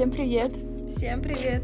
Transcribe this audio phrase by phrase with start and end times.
[0.00, 0.52] Всем привет!
[0.96, 1.62] Всем привет!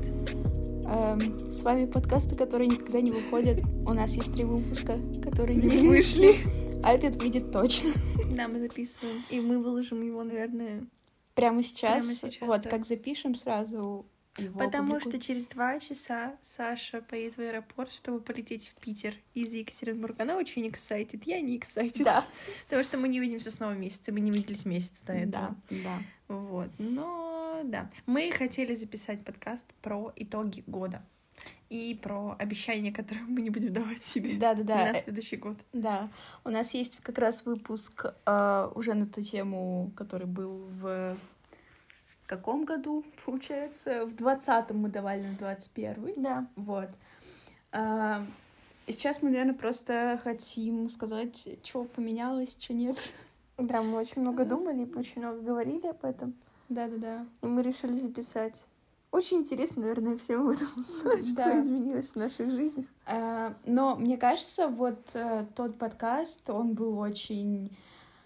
[0.86, 3.60] Эм, с вами подкасты, которые никогда не выходят.
[3.86, 6.36] У нас есть три выпуска, которые не, Не вышли.
[6.84, 7.94] А этот выйдет точно.
[8.34, 9.24] Да, мы записываем.
[9.30, 10.84] И мы выложим его, наверное,
[11.34, 12.04] Прямо сейчас.
[12.04, 12.68] Прямо сейчас, вот, да.
[12.68, 14.04] как запишем сразу
[14.37, 15.00] его Потому опубликуем.
[15.00, 20.25] что через два часа Саша поедет в аэропорт, чтобы полететь в Питер из Екатеринбурга.
[20.25, 22.05] Она очень excited, я не excited.
[22.05, 22.23] Да,
[22.64, 25.57] Потому что мы не увидимся снова месяца, мы не виделись месяц до этого.
[25.71, 25.98] да, да.
[26.29, 27.91] Вот, но да.
[28.07, 31.03] Мы хотели записать подкаст про итоги года
[31.69, 34.77] и про обещания, которые мы не будем давать себе Да, да, да.
[34.77, 35.57] на э, следующий год.
[35.73, 36.09] Да,
[36.45, 41.17] у нас есть как раз выпуск э, уже на ту тему, который был в
[42.27, 44.05] каком году, получается?
[44.05, 46.15] В двадцатом мы давали на двадцать первый.
[46.17, 46.48] Да.
[46.56, 46.91] Вот.
[48.87, 52.97] И сейчас мы, наверное, просто хотим сказать, что поменялось, что нет.
[53.59, 56.34] Да, мы очень много думали, очень много говорили об этом.
[56.69, 57.27] Да-да-да.
[57.42, 58.66] И мы решили записать.
[59.12, 61.44] Очень интересно, наверное, всем об этом узнать, Да.
[61.50, 62.86] что изменилось в наших жизнях.
[63.06, 67.75] А, но мне кажется, вот э, тот подкаст, он был очень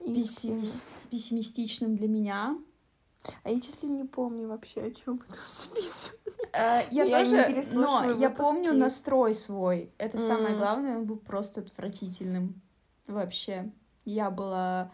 [0.05, 2.59] пессимистичным для меня.
[3.45, 6.21] А я, честно, не помню вообще, о чем это записывали.
[6.55, 9.93] Э, Я Я не тоже, но я помню настрой свой.
[9.99, 12.61] Это самое главное, он был просто отвратительным.
[13.07, 13.71] Вообще.
[14.05, 14.91] Я была...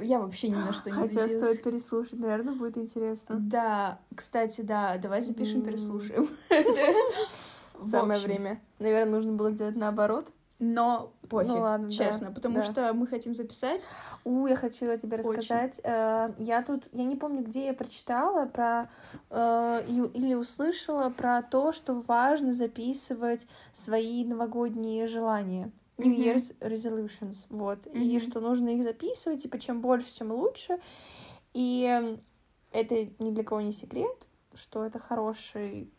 [0.00, 1.32] Я вообще ни на что не Хотя надеялась.
[1.32, 3.36] стоит переслушать, наверное, будет интересно.
[3.38, 6.28] Да, кстати, да, давай запишем, переслушаем.
[7.80, 8.60] Самое время.
[8.78, 10.28] Наверное, нужно было сделать наоборот.
[10.60, 12.64] Но пофиг, Ну ладно, да, честно, потому да.
[12.64, 13.82] что мы хотим записать.
[14.22, 15.30] У, я хочу тебе Очень.
[15.30, 15.80] рассказать.
[15.82, 18.88] Э, Я тут, я не помню, где я прочитала про
[19.30, 19.82] э,
[20.14, 25.70] или услышала про то, что важно записывать свои новогодние желания.
[25.98, 26.20] New Мгм.
[26.22, 28.20] Year's resolutions, вот, и Мгм.
[28.20, 30.78] что нужно их записывать, типа, чем больше, тем лучше.
[31.52, 32.18] И э,
[32.72, 35.90] это ни для кого не секрет, что это хороший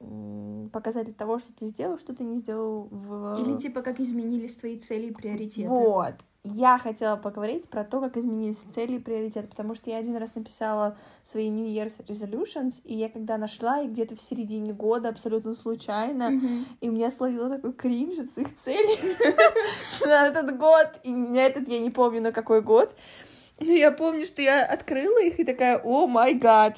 [0.00, 3.36] м, показатель того, что ты сделал, что ты не сделал в...
[3.38, 5.68] Или типа как изменились твои цели и приоритеты.
[5.68, 6.14] Вот.
[6.46, 10.34] Я хотела поговорить про то, как изменились цели и приоритеты, потому что я один раз
[10.34, 15.54] написала свои New Year's Resolutions, и я когда нашла их где-то в середине года абсолютно
[15.54, 16.66] случайно, Мгм.
[16.82, 19.16] и меня словило такой кринж от своих целей
[20.06, 22.94] на этот год, и на этот я не помню на какой год,
[23.58, 26.76] но я помню, что я открыла их и такая, о май гад,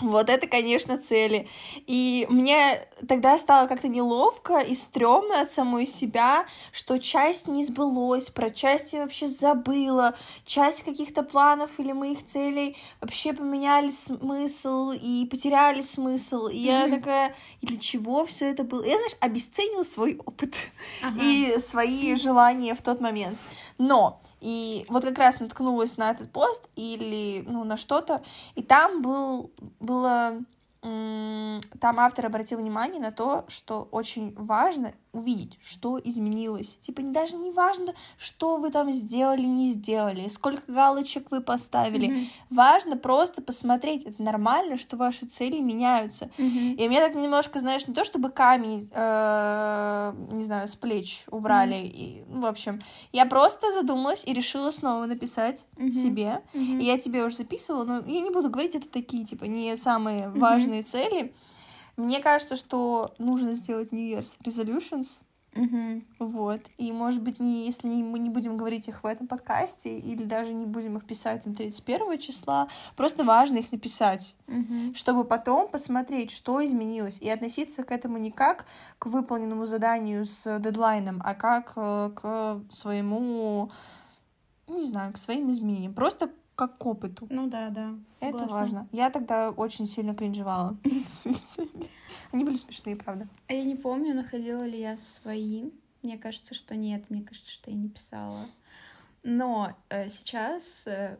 [0.00, 1.48] вот это, конечно, цели.
[1.86, 8.30] И мне тогда стало как-то неловко и стрёмно от самой себя, что часть не сбылось,
[8.30, 10.16] про часть я вообще забыла,
[10.46, 16.46] часть каких-то планов или моих целей вообще поменяли смысл и потеряли смысл.
[16.46, 16.98] И я Мгм.
[16.98, 18.82] такая, и для чего все это было?
[18.84, 20.54] Я, знаешь, обесценила свой опыт
[21.02, 21.20] Ага.
[21.22, 23.38] и свои желания в тот момент.
[23.80, 28.22] Но, и вот как раз наткнулась на этот пост или, ну, на что-то,
[28.54, 30.34] и там был, было,
[30.82, 36.78] там автор обратил внимание на то, что очень важно увидеть, что изменилось.
[36.86, 42.06] Типа, даже не важно, что вы там сделали, не сделали, сколько галочек вы поставили.
[42.06, 42.28] Мгм.
[42.50, 46.30] Важно просто посмотреть, это нормально, что ваши цели меняются.
[46.38, 46.74] Мгм.
[46.74, 51.74] И мне так немножко, знаешь, не то чтобы камень, э, не знаю, с плеч убрали.
[51.84, 52.78] И, ну, в общем,
[53.12, 55.92] я просто задумалась и решила снова написать Мгм.
[55.92, 56.42] себе.
[56.54, 56.78] Мгм.
[56.78, 60.28] И я тебе уже записывала, но я не буду говорить, это такие, типа, не самые
[60.28, 60.38] Мгм.
[60.70, 61.34] Важные цели.
[61.96, 65.20] Мне кажется, что нужно сделать New Year's Resolutions.
[65.52, 66.04] Мгм.
[66.20, 66.60] Вот.
[66.78, 70.54] И, может быть, не, если мы не будем говорить их в этом подкасте, или даже
[70.54, 74.94] не будем их писать на 31 числа, просто важно их написать Мгм.
[74.94, 78.66] чтобы потом посмотреть, что изменилось, и относиться к этому не как
[79.00, 83.72] к выполненному заданию с дедлайном, а как э, к своему,
[84.68, 85.94] не знаю, к своим изменениям.
[85.94, 87.26] Просто как к опыту.
[87.30, 87.94] Ну да, да.
[88.20, 88.56] Это согласна.
[88.58, 88.88] важно.
[88.92, 90.76] Я тогда очень сильно кринжевала.
[92.32, 93.26] Они были смешные, правда.
[93.48, 95.70] А я не помню, находила ли я свои.
[96.02, 97.08] Мне кажется, что нет.
[97.08, 98.46] Мне кажется, что я не писала.
[99.22, 101.16] Но э, сейчас, э,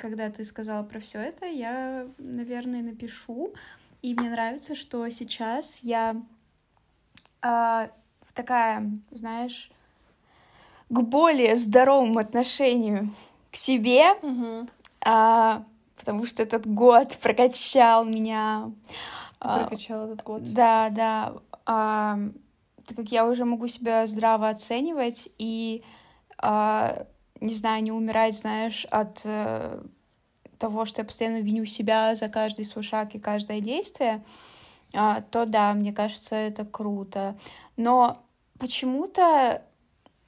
[0.00, 3.54] когда ты сказала про все это, я, наверное, напишу.
[4.02, 6.20] И мне нравится, что сейчас я
[7.42, 7.92] а,
[8.34, 9.70] такая, знаешь,
[10.88, 13.14] к более здоровому отношению
[13.52, 14.14] к себе,
[15.04, 15.64] а,
[15.96, 18.72] потому что этот год прокачал меня.
[19.40, 20.42] а, Прокачала этот год.
[20.42, 21.34] да, да.
[21.66, 22.18] А,
[22.86, 25.84] так как я уже могу себя здраво оценивать и,
[26.38, 27.06] а,
[27.40, 29.82] не знаю, не умирать, знаешь, от э,
[30.58, 34.24] того, что я постоянно виню себя за каждый свой шаг и каждое действие,
[34.94, 37.36] а, то да, мне кажется, это круто.
[37.76, 38.22] Но
[38.58, 39.62] почему-то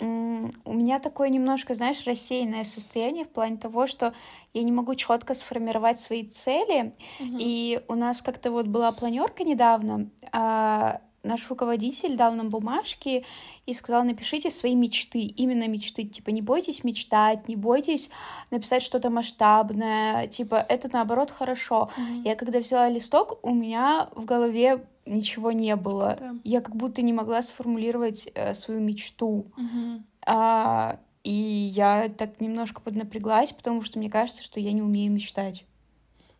[0.01, 4.13] у меня такое немножко, знаешь, рассеянное состояние в плане того, что
[4.53, 6.95] я не могу четко сформировать свои цели.
[7.21, 7.39] Mm-hmm.
[7.39, 13.25] И у нас как-то вот была планерка недавно, а наш руководитель дал нам бумажки
[13.67, 18.11] и сказал, напишите свои мечты, именно мечты, типа, не бойтесь мечтать, не бойтесь
[18.51, 21.91] написать что-то масштабное, типа, это наоборот хорошо.
[21.97, 22.23] Mm-hmm.
[22.25, 26.17] Я когда взяла листок, у меня в голове ничего не было.
[26.19, 26.35] Да.
[26.45, 29.47] Я как будто не могла сформулировать э, свою мечту.
[29.57, 30.03] Mm-hmm.
[30.27, 35.65] А, и я так немножко поднапряглась, потому что мне кажется, что я не умею мечтать.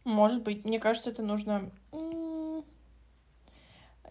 [0.05, 1.71] Может быть, мне кажется, это нужно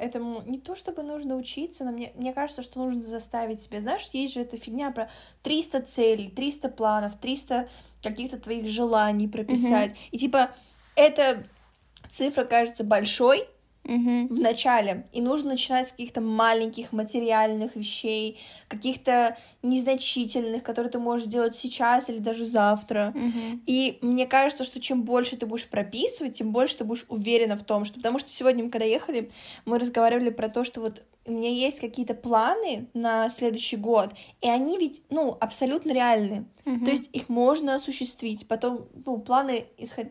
[0.04, 3.82] этому не то чтобы нужно учиться, но мне, мне кажется, что нужно заставить себя.
[3.82, 5.10] Знаешь, есть же эта фигня про
[5.44, 7.70] 300 целей, 300 планов, 300
[8.02, 9.92] каких-то твоих желаний прописать.
[9.92, 10.10] Mm-hmm.
[10.12, 10.52] И типа,
[10.96, 11.46] эта
[12.10, 13.48] цифра кажется большой,
[13.84, 14.28] угу.
[14.28, 15.06] в начале.
[15.12, 22.10] И нужно начинать с каких-то маленьких материальных вещей, каких-то незначительных, которые ты можешь сделать сейчас
[22.10, 23.14] или даже завтра.
[23.16, 23.62] Угу.
[23.66, 27.64] И мне кажется, что чем больше ты будешь прописывать, тем больше ты будешь уверена в
[27.64, 27.96] том, что...
[27.96, 29.32] Потому что сегодня когда ехали,
[29.66, 34.10] мы разговаривали про то, что вот у меня есть какие-то планы на следующий год,
[34.42, 36.46] и они ведь, ну, абсолютно реальны.
[36.66, 36.84] Uh-huh.
[36.84, 38.48] То есть их можно осуществить.
[38.48, 40.08] Потом, ну, планы исход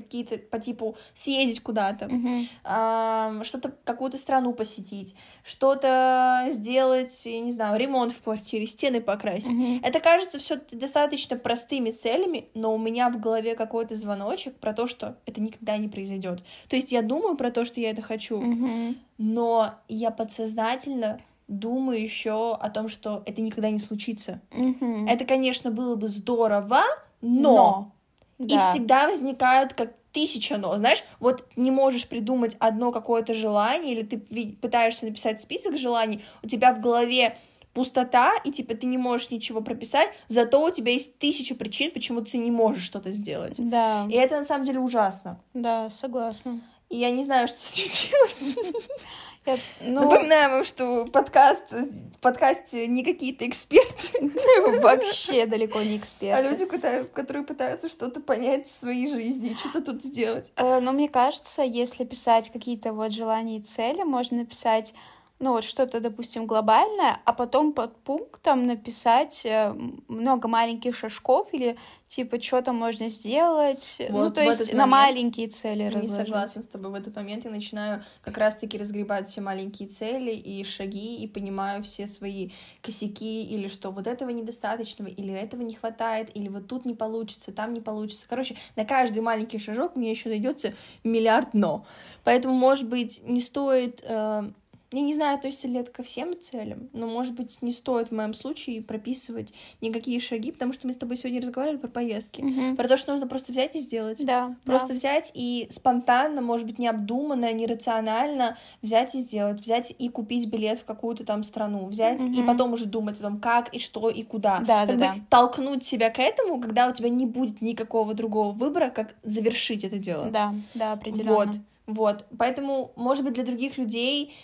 [0.00, 2.46] какие-то по типу съездить куда-то, uh-huh.
[2.64, 5.14] а, что-то, какую-то страну посетить,
[5.44, 9.50] что-то сделать, я не знаю, ремонт в квартире, стены покрасить.
[9.50, 9.80] Uh-huh.
[9.82, 14.86] Это кажется все достаточно простыми целями, но у меня в голове какой-то звоночек про то,
[14.86, 16.42] что это никогда не произойдет.
[16.68, 18.96] То есть я думаю про то, что я это хочу, uh-huh.
[19.18, 24.40] но я подсознательно думаю еще о том, что это никогда не случится.
[24.50, 25.08] Uh-huh.
[25.08, 26.82] Это, конечно, было бы здорово,
[27.20, 27.92] но, но
[28.38, 28.54] да.
[28.54, 34.02] И всегда возникают как тысяча но, знаешь, вот не можешь придумать одно какое-то желание, или
[34.02, 34.18] ты
[34.60, 37.36] пытаешься написать список желаний, у тебя в голове
[37.74, 42.22] пустота, и типа ты не можешь ничего прописать, зато у тебя есть тысяча причин, почему
[42.22, 43.56] ты не можешь что-то сделать.
[43.58, 44.06] Да.
[44.08, 45.40] И это на самом деле ужасно.
[45.52, 46.60] Да, согласна.
[46.88, 48.76] И я не знаю, что с этим делать.
[49.46, 50.02] Я, ну...
[50.02, 54.30] Напоминаем вам, что подкаст, в подкасте не какие-то эксперты.
[54.80, 56.34] Вообще далеко не эксперты.
[56.34, 56.64] А люди,
[57.12, 60.50] которые пытаются что-то понять в своей жизни, что-то тут сделать.
[60.56, 64.94] Э, но мне кажется, если писать какие-то вот желания и цели, можно написать
[65.40, 69.74] ну вот что-то, допустим, глобальное, а потом под пунктом написать э,
[70.08, 71.76] много маленьких шажков или
[72.08, 76.62] типа что-то можно сделать, ну, вот ну то есть на маленькие цели Я не согласна
[76.62, 81.16] с тобой в этот момент я начинаю как раз-таки разгребать все маленькие цели и шаги
[81.16, 86.46] и понимаю все свои косяки или что вот этого недостаточного или этого не хватает или
[86.46, 88.26] вот тут не получится, там не получится.
[88.28, 91.84] Короче, на каждый маленький шажок мне еще найдется миллиард но.
[92.22, 94.50] Поэтому, может быть, не стоит э,
[94.94, 98.12] я не знаю, относится ли это ко всем целям, но, может быть, не стоит в
[98.12, 102.76] моем случае прописывать никакие шаги, потому что мы с тобой сегодня разговаривали про поездки, угу.
[102.76, 104.24] про то, что нужно просто взять и сделать.
[104.24, 104.54] Да.
[104.64, 104.94] Просто да.
[104.94, 110.84] взять и спонтанно, может быть, необдуманно, нерационально взять и сделать, взять и купить билет в
[110.84, 112.32] какую-то там страну, взять угу.
[112.32, 114.60] и потом уже думать о том, как и что и куда.
[114.60, 115.20] Да, как да, да.
[115.28, 119.98] толкнуть себя к этому, когда у тебя не будет никакого другого выбора, как завершить это
[119.98, 120.26] дело.
[120.30, 121.34] Да, да, определенно.
[121.34, 121.48] Вот,
[121.86, 122.24] вот.
[122.38, 124.34] Поэтому, может быть, для других людей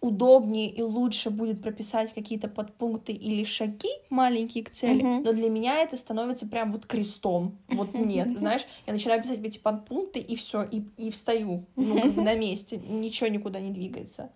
[0.00, 5.22] удобнее и лучше будет прописать какие-то подпункты или шаги маленькие к цели, uh-huh.
[5.24, 7.58] но для меня это становится прям вот крестом.
[7.68, 12.12] Вот нет, знаешь, я начинаю писать эти подпункты и все, и, и встаю ну, как
[12.12, 14.30] бы на месте, ничего никуда не двигается.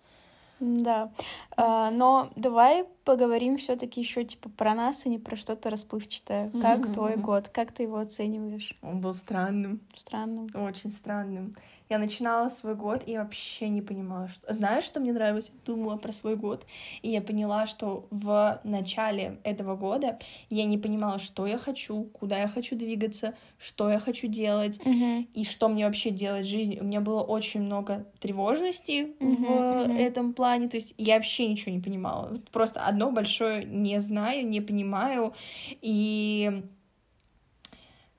[0.59, 1.11] Да,
[1.57, 6.51] а, но давай поговорим все-таки еще типа про нас, а не про что-то расплывчатое.
[6.61, 6.93] Как mm-hmm.
[6.93, 7.49] твой год?
[7.49, 8.77] Как ты его оцениваешь?
[8.83, 9.81] Он был странным.
[9.95, 10.51] Странным.
[10.53, 11.55] Очень странным.
[11.91, 14.53] Я начинала свой год и вообще не понимала, что...
[14.53, 15.51] Знаешь, что мне нравилось?
[15.65, 16.65] Думала про свой год.
[17.01, 20.17] И я поняла, что в начале этого года
[20.49, 25.27] я не понимала, что я хочу, куда я хочу двигаться, что я хочу делать mm-hmm.
[25.33, 26.79] и что мне вообще делать в жизни.
[26.79, 29.97] У меня было очень много тревожности mm-hmm, в mm-hmm.
[29.97, 30.69] этом плане.
[30.69, 32.37] То есть я вообще ничего не понимала.
[32.53, 35.33] Просто одно большое не знаю, не понимаю.
[35.81, 36.63] И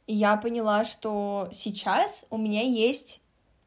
[0.07, 3.22] я поняла, что сейчас у меня есть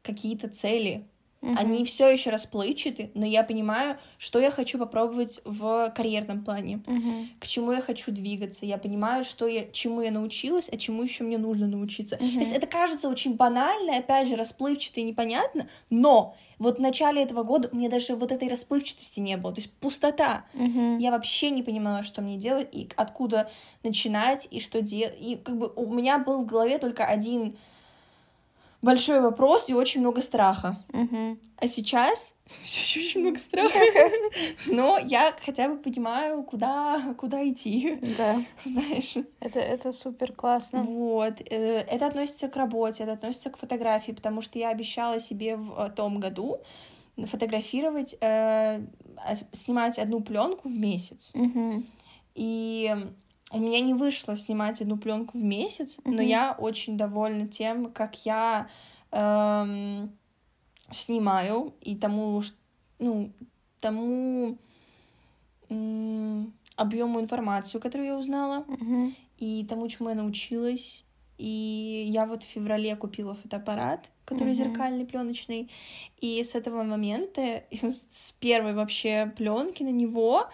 [0.06, 1.04] какие-то цели.
[1.42, 1.54] Uh-huh.
[1.58, 7.26] Они все еще расплывчаты, но я понимаю, что я хочу попробовать в карьерном плане, uh-huh.
[7.38, 8.64] к чему я хочу двигаться.
[8.64, 12.16] Я понимаю, что я, чему я научилась, а чему еще мне нужно научиться.
[12.16, 12.32] Uh-huh.
[12.32, 17.22] То есть это кажется очень банально, опять же, расплывчато и непонятно, но вот в начале
[17.22, 20.46] этого года у меня даже вот этой расплывчатости не было, то есть пустота.
[20.54, 20.98] Uh-huh.
[20.98, 23.50] Я вообще не понимала, что мне делать и откуда
[23.84, 25.16] начинать и что делать.
[25.20, 27.56] И как бы у меня был в голове только один
[28.82, 30.76] большой вопрос и очень много страха.
[30.92, 31.38] Мгм.
[31.58, 33.78] А сейчас все еще очень много страха.
[34.66, 39.14] Но я хотя бы понимаю, куда, куда идти, Да, знаешь.
[39.40, 40.82] это, это супер классно.
[40.82, 41.40] Вот.
[41.40, 45.78] э, Это относится к работе, это относится к фотографии, потому что я обещала себе в
[45.80, 46.58] э, том году
[47.24, 48.80] фотографировать, э,
[49.16, 51.30] а- снимать одну пленку в месяц.
[51.34, 51.86] Мгм.
[52.34, 52.94] И
[53.56, 56.26] у меня не вышло снимать одну пленку в месяц, но Мгм.
[56.26, 58.68] я очень довольна тем, как я
[59.12, 60.10] эм,
[60.90, 62.42] снимаю и тому,
[62.98, 63.32] ну,
[63.80, 64.58] тому
[66.76, 69.16] объему информацию, которую я узнала, Мгм.
[69.38, 71.04] и тому, чему я научилась.
[71.38, 74.64] И я вот в феврале купила фотоаппарат, который Мгм.
[74.64, 75.70] зеркальный, пленочный.
[76.20, 77.64] И с этого момента,
[78.10, 80.48] с первой вообще пленки на него,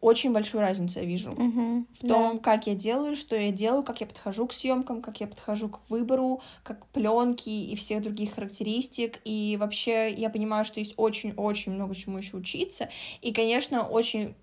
[0.00, 1.86] очень большую разницу я вижу Мгм.
[1.92, 5.26] в том, как я делаю, что я делаю, как я подхожу к съемкам, как я
[5.26, 9.20] подхожу к выбору, как пленки и всех других характеристик.
[9.24, 12.90] И вообще я понимаю, что есть очень-очень много чему еще учиться.
[13.22, 14.34] И, конечно, очень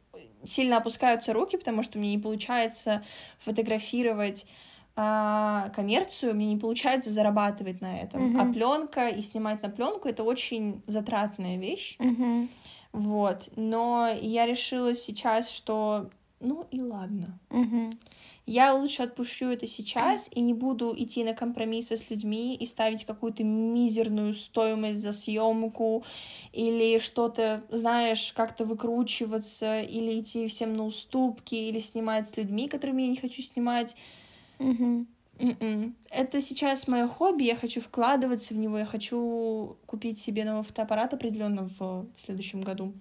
[0.44, 3.04] сильно опускаются руки, потому что мне не получается
[3.40, 4.46] фотографировать
[4.98, 8.30] а, коммерцию, мне не получается зарабатывать на этом.
[8.30, 8.40] Мгм.
[8.40, 11.98] А пленка и снимать на пленку это очень затратная вещь.
[12.00, 12.50] Мгм.
[12.96, 13.50] Вот.
[13.58, 16.10] Но я решила сейчас, что
[16.40, 17.38] ну и ладно.
[17.50, 17.92] Мгм.
[18.46, 23.04] Я лучше отпущу это сейчас и не буду идти на компромиссы с людьми и ставить
[23.04, 26.06] какую-то мизерную стоимость за съемку
[26.54, 33.02] или что-то, знаешь, как-то выкручиваться или идти всем на уступки или снимать с людьми, которыми
[33.02, 33.96] я не хочу снимать.
[34.60, 35.08] Мгм.
[35.40, 35.96] М-м.
[36.10, 41.14] Это сейчас мое хобби, я хочу вкладываться в него, я хочу купить себе новый фотоаппарат
[41.14, 42.94] определенно в следующем году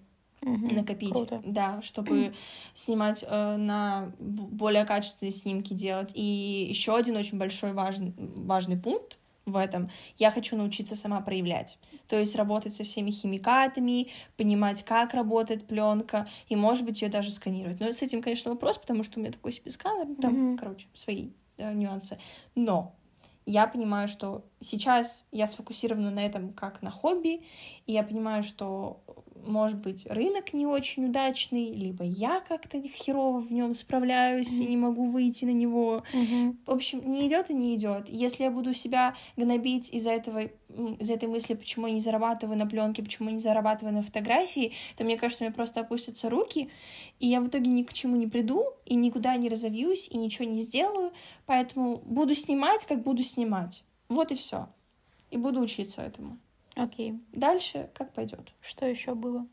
[0.42, 0.74] Мгм.
[0.74, 1.40] накопить, Круто.
[1.44, 2.34] да, чтобы
[2.74, 6.10] снимать э, на более качественные снимки делать.
[6.14, 11.78] И еще один очень большой важный, важный пункт в этом, я хочу научиться сама проявлять.
[12.08, 17.30] То есть работать со всеми химикатами, понимать, как работает пленка, и, может быть, ее даже
[17.30, 17.78] сканировать.
[17.80, 20.58] Но с этим, конечно, вопрос, потому что у меня такой себе сканер, там, Мгм.
[20.58, 22.18] короче, свои нюансы.
[22.54, 22.94] Но
[23.46, 27.42] я понимаю, что сейчас я сфокусирована на этом как на хобби,
[27.86, 29.02] и я понимаю, что,
[29.46, 34.70] может быть, рынок не очень удачный, либо я как-то херово в нем справляюсь и Мгм.
[34.70, 36.02] не могу выйти на него.
[36.12, 36.58] Мгм.
[36.66, 38.08] В общем, не идет и не идет.
[38.08, 40.42] Если я буду себя гнобить из-за этого,
[40.98, 44.72] из-за этой мысли, почему я не зарабатываю на пленке, почему я не зарабатываю на фотографии,
[44.96, 46.70] то мне кажется, у меня просто опустятся руки,
[47.20, 50.48] и я в итоге ни к чему не приду, и никуда не разовьюсь, и ничего
[50.48, 51.12] не сделаю.
[51.46, 53.84] Поэтому буду снимать, как буду снимать.
[54.08, 54.68] Вот и все.
[55.30, 56.38] И буду учиться этому.
[56.74, 57.20] Окей.
[57.32, 58.52] Дальше как пойдет.
[58.60, 59.46] Что еще было?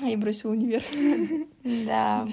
[0.00, 0.84] А я бросила универ.
[1.86, 2.26] Да.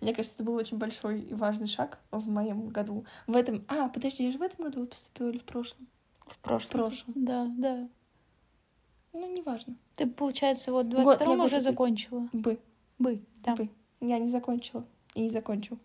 [0.00, 3.04] Мне кажется, это был очень большой и важный шаг в моем году.
[3.26, 3.64] В этом...
[3.68, 5.88] А, подожди, я же в этом году поступила или в прошлом?
[6.26, 6.68] В прошлом.
[6.68, 7.14] В прошлом.
[7.16, 7.88] Да, да.
[9.12, 9.74] Ну, неважно.
[9.96, 12.28] Ты, получается, вот в Год- 22 я год уже отбе- закончила.
[12.32, 12.58] Бы.
[12.98, 13.56] Бы, да.
[13.56, 13.68] Бы.
[14.00, 14.86] Я не закончила.
[15.14, 15.78] И не закончу.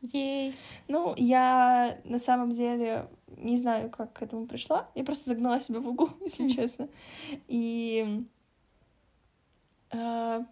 [0.00, 0.54] Ей.
[0.88, 3.06] Ну, я на самом деле
[3.36, 4.88] не знаю, как к этому пришла.
[4.94, 6.88] Я просто загнала себя в угол, если честно.
[7.48, 8.24] И
[9.90, 10.44] э,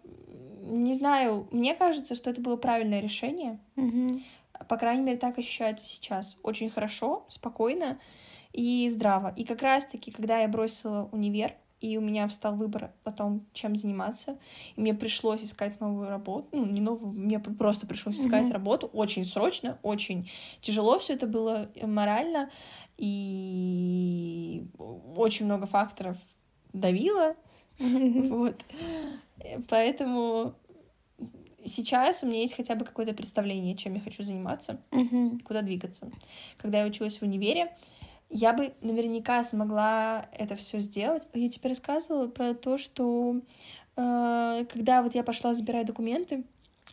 [0.61, 3.59] не знаю, мне кажется, что это было правильное решение.
[3.75, 4.23] Мгм.
[4.67, 6.37] По крайней мере, так ощущается сейчас.
[6.43, 7.99] Очень хорошо, спокойно
[8.51, 9.33] и здраво.
[9.37, 13.75] И как раз-таки, когда я бросила универ, и у меня встал выбор о том, чем
[13.75, 14.37] заниматься,
[14.75, 18.53] и мне пришлось искать новую работу, ну, не новую, мне просто пришлось искать Мгм.
[18.53, 20.29] работу очень срочно, очень
[20.61, 22.49] тяжело все это было э, морально,
[22.97, 24.67] и
[25.15, 26.17] очень много факторов
[26.73, 27.35] давило,
[27.79, 28.55] вот.
[29.39, 30.53] Э, Поэтому
[31.65, 34.81] сейчас у меня есть хотя бы какое-то представление, чем я хочу заниматься,
[35.45, 36.11] куда двигаться.
[36.57, 37.73] Когда я училась в универе,
[38.29, 41.27] я бы наверняка смогла это все сделать.
[41.33, 43.41] Я тебе рассказывала про то, что
[43.95, 46.43] э, когда вот я пошла забирать документы,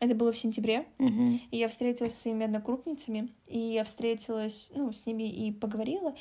[0.00, 1.40] это было в сентябре, Мгм.
[1.50, 6.14] и я встретилась с своими однокрупницами, и я встретилась, ну, с ними и поговорила.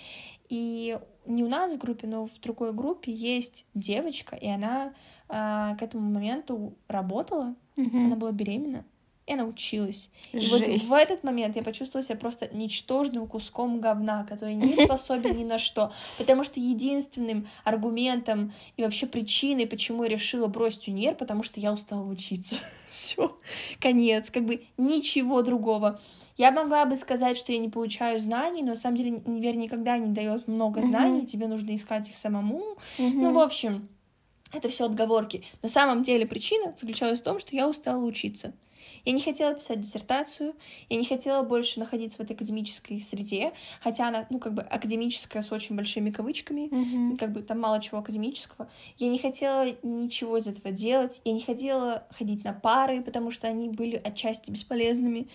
[0.48, 4.93] И не у нас в группе, но в другой группе есть девочка, и она
[5.27, 8.05] а, к этому моменту работала, Мгм.
[8.05, 8.86] она была беременна,
[9.27, 10.10] и она училась.
[10.34, 10.88] И вот Жесть.
[10.88, 15.58] в этот момент я почувствовала себя просто ничтожным куском говна, который не способен ни на
[15.58, 15.91] что.
[16.17, 21.74] Потому что единственным аргументом и вообще причиной, почему я решила бросить универ, потому что я
[21.74, 22.55] устала учиться.
[22.89, 23.38] Все,
[23.79, 26.00] конец, как бы ничего другого.
[26.38, 29.98] Я могла бы сказать, что я не получаю знаний, но на самом деле универ никогда
[29.98, 32.77] не дает много знаний, тебе нужно искать их самому.
[32.98, 33.88] Ну, в общем,
[34.51, 35.44] это все отговорки.
[35.62, 38.53] На самом деле причина заключалась в том, что я устала учиться.
[39.05, 40.55] Я не хотела писать диссертацию,
[40.89, 45.41] я не хотела больше находиться в этой академической среде, хотя она, ну, как бы академическая
[45.43, 47.17] с очень большими кавычками, Мгм.
[47.17, 48.67] как бы там мало чего академического.
[48.97, 53.47] Я не хотела ничего из этого делать, я не хотела ходить на пары, потому что
[53.47, 55.27] они были отчасти бесполезными.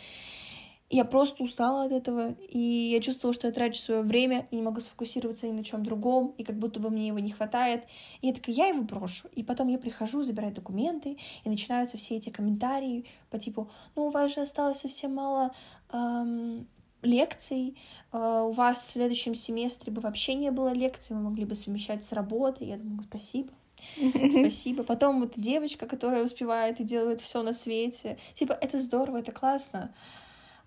[0.91, 4.63] Я просто устала от этого, и я чувствовала, что я трачу свое время и не
[4.63, 7.85] могу сфокусироваться ни на чем другом, и как будто бы мне его не хватает.
[8.21, 9.29] И я такая, я его брошу.
[9.37, 14.11] И потом я прихожу, забираю документы, и начинаются все эти комментарии по типу, ну, у
[14.11, 15.55] вас же осталось совсем мало
[15.93, 16.67] эм,
[17.03, 17.77] лекций,
[18.13, 22.03] э, у вас в следующем семестре бы вообще не было лекций, мы могли бы совмещать
[22.03, 22.67] с работой.
[22.67, 23.53] Я думаю, спасибо.
[24.31, 24.83] Спасибо.
[24.83, 28.19] Потом вот девочка, которая успевает и делает все на свете.
[28.35, 29.95] Типа, это здорово, это классно.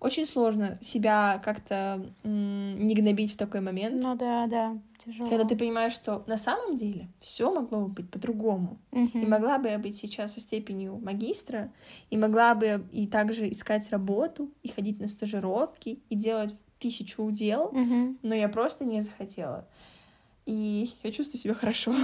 [0.04, 4.02] Очень сложно себя как-то не гнобить в такой момент.
[4.04, 5.30] Ну да, да, тяжело.
[5.30, 8.76] Когда ты понимаешь, что на самом деле все могло бы быть по-другому.
[8.90, 9.22] Мгм.
[9.22, 11.72] И могла бы я быть сейчас со степенью магистра,
[12.10, 17.70] и могла бы и также искать работу, и ходить на стажировки, и делать тысячу дел,
[17.72, 18.18] Мгм.
[18.22, 19.66] но я просто не захотела.
[20.44, 21.94] И я чувствую себя хорошо.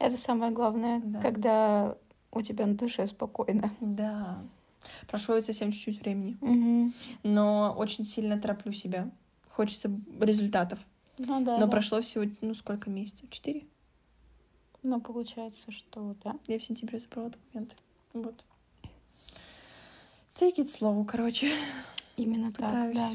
[0.00, 1.20] Это самое главное, Да.
[1.20, 1.96] когда
[2.32, 3.70] у тебя на душе спокойно.
[3.80, 4.42] Да.
[5.08, 6.36] Прошло совсем чуть-чуть времени.
[6.40, 6.94] Мгм.
[7.22, 9.10] Но очень сильно тороплю себя.
[9.48, 10.78] Хочется результатов.
[11.18, 11.58] Ну да.
[11.58, 11.68] Но да.
[11.68, 13.28] прошло всего, ну, сколько месяцев?
[13.30, 13.64] Четыре?
[14.82, 16.36] Ну, получается, что да.
[16.46, 17.76] Я в сентябре забрала документы.
[18.14, 18.44] Вот.
[20.34, 21.52] Take it slow, короче.
[22.16, 22.96] Именно так, Пытаюсь.
[22.96, 23.10] да.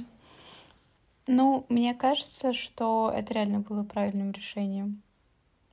[1.28, 5.02] Ну, мне кажется, что это реально было правильным решением.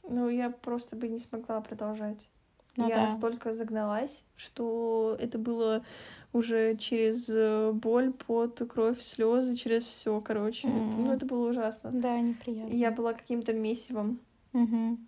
[0.09, 2.29] Ну, я просто бы не смогла продолжать.
[2.77, 3.03] Ну я да.
[3.03, 5.85] настолько загналась, что это было
[6.33, 10.69] уже через э, боль, пот, кровь, слезы, через все, короче.
[10.69, 11.05] Это- Мгм.
[11.05, 11.91] ну, это было ужасно.
[11.93, 12.73] Да, неприятно.
[12.75, 14.21] Я была каким-то месивом.
[14.55, 14.99] М,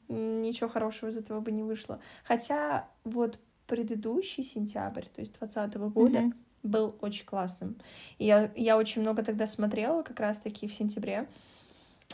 [0.43, 2.01] Ничего хорошего из этого бы не вышло.
[2.25, 6.35] Хотя вот предыдущий сентябрь, то есть 2020 года, Мгм.
[6.63, 7.77] был очень классным.
[8.19, 11.29] И я, я очень много тогда смотрела, как раз-таки в сентябре.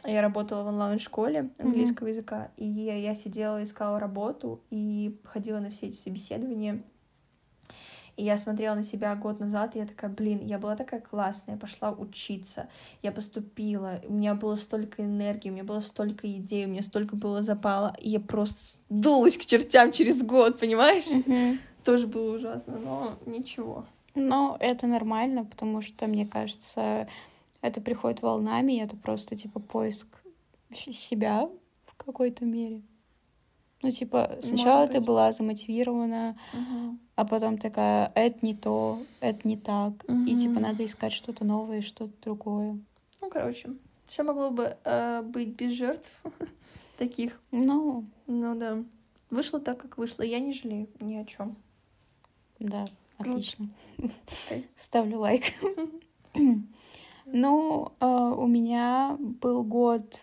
[0.05, 5.87] Я работала в онлайн-школе английского языка, и я, сидела, искала работу и ходила на все
[5.87, 6.83] эти собеседования.
[8.17, 11.55] И я смотрела на себя год назад, и я такая, блин, я была такая классная,
[11.55, 12.69] я пошла учиться,
[13.03, 17.17] я поступила, у меня было столько энергии, у меня было столько идей, у меня столько
[17.17, 21.07] было запала, и я просто сдулась к чертям через год, понимаешь?
[21.07, 21.59] Мгм.
[21.85, 23.87] Тоже было ужасно, но ничего.
[24.15, 27.09] Но это нормально, потому что, мне кажется,
[27.61, 30.09] это приходит волнами, и это просто, типа, поиск
[30.75, 31.49] себя
[31.87, 32.83] в какой-то мере.
[33.83, 36.39] Ну, типа, сначала ты была замотивирована,
[37.17, 40.05] а потом такая, это не то, это не так.
[40.27, 42.79] И, типа, надо искать что-то новое, что-то другое.
[43.21, 43.71] Ну, короче,
[44.07, 46.11] все могло бы э, быть без жертв
[46.99, 47.41] таких.
[47.51, 48.83] Ну, Ну да.
[49.31, 50.23] Вышло так, как вышло.
[50.23, 51.57] Я не жалею ни о чем.
[52.59, 52.85] да,
[53.17, 53.69] отлично.
[54.77, 55.45] Ставлю лайк.
[57.32, 60.21] Ну, э, у меня был год,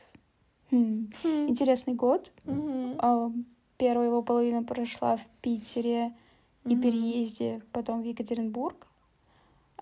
[0.71, 2.31] хм, интересный год.
[2.99, 3.31] А,
[3.77, 6.13] Первая его половина прошла в Питере
[6.65, 8.87] и переезде, потом в Екатеринбург.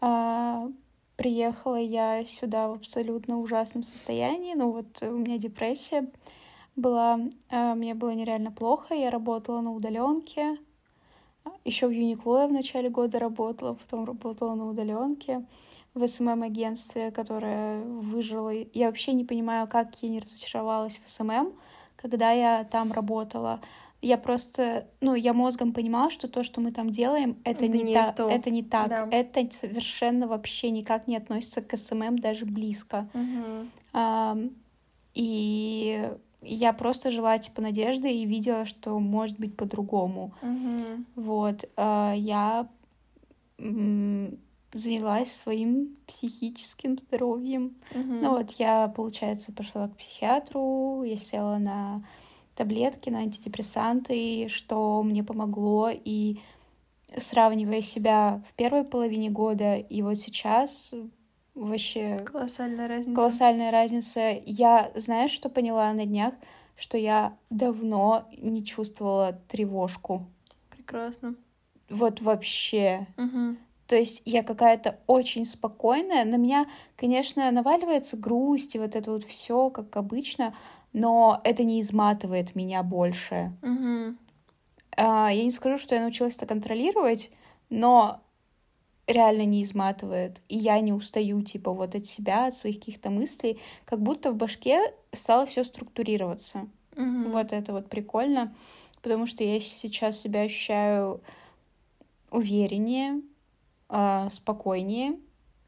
[0.02, 0.70] А,
[1.16, 4.54] Приехала я сюда в абсолютно ужасном состоянии.
[4.54, 6.12] Ну вот у меня депрессия
[6.76, 8.94] была, а, мне было нереально плохо.
[8.94, 10.58] Я работала на удаленке.
[11.64, 15.46] Еще в Uniqlo я в начале года работала, потом работала на удаленке
[15.96, 18.52] в SMM -агентстве, которое выжило.
[18.74, 21.54] Я вообще не понимаю, как я не разочаровалась в SMM,
[21.96, 23.62] когда я там работала.
[24.02, 27.84] Я просто, ну, я мозгом понимала, что то, что мы там делаем, это, Это не,
[27.84, 28.30] не та- то.
[28.30, 28.90] это не так.
[28.90, 29.08] Да.
[29.10, 33.08] Это совершенно вообще никак не относится к SMM даже близко.
[33.94, 34.52] Ам,
[35.14, 40.34] И я просто жила, типа, надежды и видела, что может быть по-другому.
[41.16, 42.68] Вот, а, я
[44.76, 47.76] занялась своим психическим здоровьем.
[47.94, 52.04] Ну вот, я, получается, пошла к психиатру, я села на
[52.56, 56.40] таблетки, на антидепрессанты, что мне помогло, и
[57.18, 60.94] сравнивая себя в первой половине года и вот сейчас,
[61.54, 63.16] вообще Колоссальная разница.
[63.16, 64.42] колоссальная разница.
[64.46, 66.34] Я, знаешь, что поняла на днях?
[66.76, 70.26] Что я давно не чувствовала тревожку.
[70.70, 71.36] Прекрасно.
[71.90, 73.08] Вот вообще.
[73.16, 73.58] Мгм.
[73.88, 76.26] То есть я какая-то очень спокойная.
[76.26, 80.56] На меня, конечно, наваливается грусть и вот это вот все, как обычно,
[80.94, 83.52] но это не изматывает меня больше.
[83.62, 84.18] Мгм.
[84.98, 87.32] А, Я не скажу, что я научилась это контролировать,
[87.70, 88.22] но
[89.08, 90.42] реально не изматывает.
[90.50, 93.60] И я не устаю, типа, вот от себя, от своих каких-то мыслей.
[93.86, 94.80] Как будто в башке
[95.12, 96.68] стало все структурироваться.
[96.96, 97.32] Мгм.
[97.32, 98.56] Вот это вот прикольно,
[99.02, 101.22] потому что я сейчас себя ощущаю
[102.32, 103.22] увереннее,
[103.90, 105.20] а, спокойнее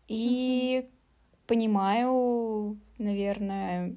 [0.08, 0.90] и
[1.46, 3.96] понимаю, наверное,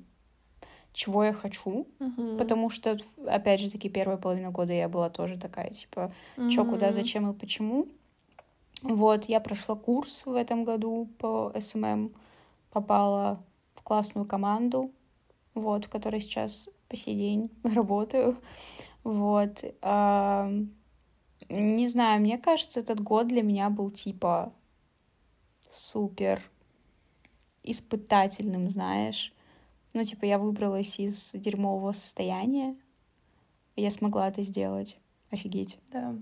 [0.92, 2.36] чего я хочу, Мгм.
[2.38, 6.12] потому что, опять же таки, первая половина года я была тоже такая, типа,
[6.48, 7.86] чё, куда, зачем и почему.
[8.82, 12.12] Вот, я прошла курс в этом году по SMM,
[12.70, 13.42] попала
[13.74, 14.90] в классную команду,
[15.54, 18.36] вот, в которой сейчас по сей день работаю.
[19.04, 19.64] Вот.
[21.50, 24.52] Не знаю, мне кажется, этот год для меня был типа
[25.68, 26.42] супер
[27.64, 29.34] испытательным, знаешь.
[29.92, 32.76] Ну, типа, я выбралась из дерьмового состояния,
[33.74, 34.96] я смогла это сделать.
[35.30, 35.78] Офигеть.
[35.90, 36.14] Да.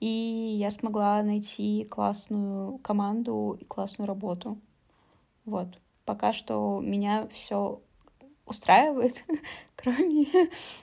[0.00, 4.58] И я смогла найти классную команду и классную работу.
[5.44, 5.80] Вот.
[6.04, 7.80] Пока что меня все
[8.46, 9.24] устраивает,
[9.76, 10.26] кроме...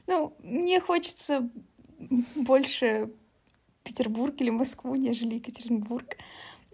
[0.07, 1.49] Ну, мне хочется
[2.35, 3.11] больше
[3.95, 6.17] Петербург или Москву, нежели Екатеринбург.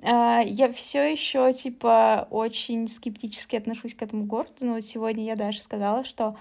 [0.02, 5.36] А, Я все еще, типа, очень скептически отношусь к этому городу, но вот сегодня я
[5.36, 6.36] даже сказала, что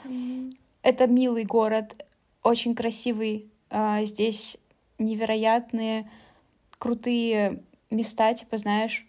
[0.82, 2.06] это милый город,
[2.42, 3.50] очень красивый.
[3.68, 4.56] а, Здесь
[4.98, 6.08] невероятные,
[6.78, 9.06] крутые места, типа, знаешь,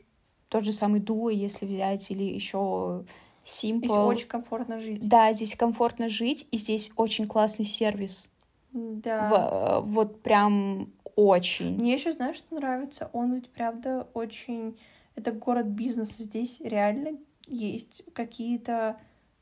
[0.49, 3.05] тот же самый Дуа, если взять, или еще
[3.45, 4.05] Здесь Simple.
[4.05, 5.07] очень комфортно жить.
[5.07, 8.29] Да, здесь комфортно жить, и здесь очень классный сервис.
[8.71, 9.29] Да.
[9.81, 11.77] В- вот прям очень.
[11.77, 13.09] Мне еще знаешь, что нравится?
[13.13, 14.77] Он ведь правда очень...
[15.15, 16.23] Это город бизнеса.
[16.23, 18.97] Здесь реально есть какие-то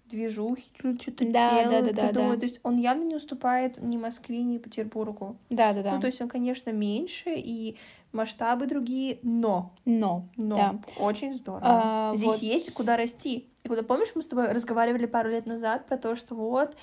[0.10, 0.64] движухи,
[1.00, 2.40] что-то Да, делают, да, да, да, придумывают.
[2.40, 2.48] да.
[2.48, 5.38] То есть он явно не уступает ни Москве, ни Петербургу.
[5.52, 5.94] Да-да-да.
[5.94, 7.78] Ну, то есть он, конечно, меньше и
[8.12, 10.80] масштабы другие, но, Но, но да.
[10.98, 11.62] очень здорово.
[11.64, 12.42] А, Здесь вот.
[12.42, 13.48] есть куда расти.
[13.64, 16.76] И куда помнишь, мы с тобой разговаривали пару лет назад про то, что вот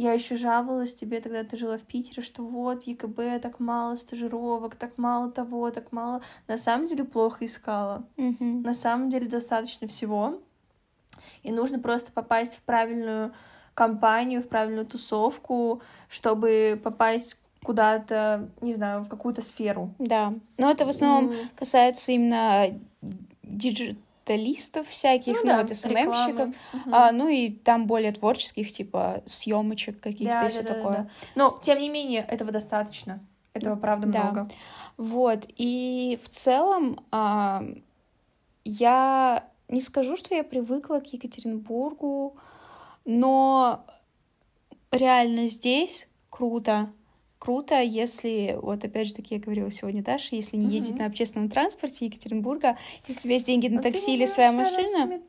[0.00, 4.76] я еще жаловалась тебе, тогда ты жила в Питере, что вот ЕКБ так мало стажировок,
[4.76, 6.22] так мало того, так мало.
[6.46, 8.04] На самом деле плохо искала.
[8.16, 8.62] Мгм.
[8.62, 10.40] На самом деле достаточно всего.
[11.42, 13.32] И нужно просто попасть в правильную
[13.74, 19.94] компанию, в правильную тусовку, чтобы попасть куда-то, не знаю, в какую-то сферу.
[19.98, 20.34] Да.
[20.58, 22.78] Но это в основном М, касается именно
[24.28, 26.54] диджиталистов всяких, ну, да, вот SMM щиков.
[26.72, 26.94] Мгм.
[26.94, 30.96] А, ну и там более творческих, типа съемочек каких-то Да, и все да, да, такое.
[30.96, 31.10] да.
[31.34, 33.20] Но, тем не менее, этого достаточно.
[33.54, 34.22] Этого, правда, Да.
[34.24, 34.50] много.
[34.96, 35.46] Вот.
[35.56, 37.64] И в целом а,
[38.64, 42.36] я не скажу, что я привыкла к Екатеринбургу,
[43.04, 43.84] но
[44.90, 46.90] реально здесь круто.
[47.38, 51.02] Круто, если, вот опять же таки я говорила сегодня Даша, если не ездить Мгм.
[51.02, 55.20] на общественном транспорте Екатеринбурга, если у есть деньги на такси или своя машина,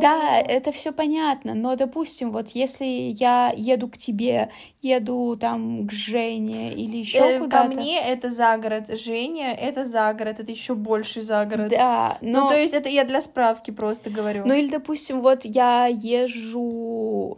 [0.00, 4.50] да, это все понятно, но, допустим, вот если я еду к тебе,
[4.82, 7.68] еду там к Жене или еще Э, куда-то.
[7.68, 8.84] По мне это за город.
[8.98, 10.38] Женя, это за город.
[10.38, 11.70] Это еще больше за город.
[11.70, 12.42] Да, но...
[12.42, 14.44] Ну, то есть это я для справки просто говорю.
[14.46, 16.60] Ну или, допустим, вот я езжу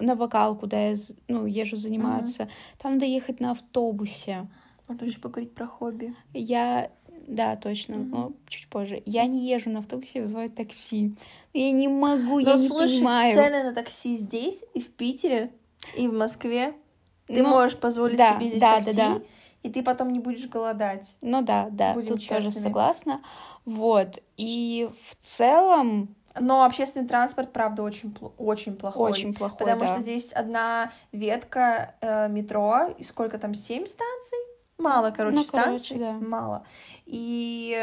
[0.01, 0.97] на вокал, куда я
[1.29, 2.49] ну, езжу заниматься,
[2.79, 4.47] там доехать на автобусе.
[4.89, 6.15] Вот еще поговорить про хобби.
[6.35, 6.91] Я,
[7.29, 8.11] да, точно, Мгм.
[8.11, 9.03] но чуть позже.
[9.07, 11.15] Я не езжу на автобусе, я вызываю такси.
[11.53, 13.35] Я не могу, Но я не Ну, слушай, понимаю.
[13.35, 15.53] цены на такси здесь и в Питере,
[15.97, 16.75] и в Москве.
[17.27, 19.21] Ты Ну, можешь позволить да, себе здесь да, да, такси, да.
[19.63, 21.17] и ты потом не будешь голодать.
[21.23, 22.65] Ну да, да, Будем тут тоже честными.
[22.65, 23.23] согласна.
[23.65, 29.11] Вот, и в целом Но общественный транспорт, правда, очень, очень плохой.
[29.11, 29.87] очень плохой, Потому да.
[29.87, 34.39] что здесь одна ветка э, метро, и сколько там, семь станций?
[34.79, 35.99] Мало, короче, Ну, короче, станций.
[35.99, 36.13] да.
[36.13, 36.65] Мало.
[37.05, 37.77] И